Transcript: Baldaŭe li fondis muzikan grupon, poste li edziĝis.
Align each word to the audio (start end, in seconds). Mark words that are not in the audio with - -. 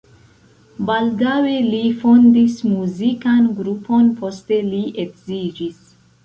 Baldaŭe 0.85 1.51
li 1.65 1.81
fondis 2.03 2.55
muzikan 2.69 3.45
grupon, 3.61 4.09
poste 4.23 4.59
li 4.71 4.83
edziĝis. 5.05 5.79